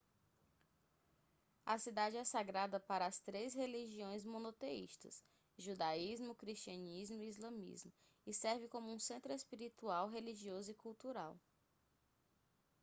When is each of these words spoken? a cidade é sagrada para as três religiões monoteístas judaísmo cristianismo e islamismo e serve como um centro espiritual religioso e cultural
a 1.63 1.77
cidade 1.77 2.17
é 2.17 2.23
sagrada 2.23 2.79
para 2.79 3.05
as 3.05 3.19
três 3.19 3.53
religiões 3.53 4.25
monoteístas 4.25 5.23
judaísmo 5.59 6.33
cristianismo 6.33 7.21
e 7.23 7.29
islamismo 7.29 7.93
e 8.25 8.33
serve 8.33 8.67
como 8.67 8.91
um 8.91 8.97
centro 8.97 9.31
espiritual 9.31 10.09
religioso 10.09 10.71
e 10.71 10.73
cultural 10.73 11.39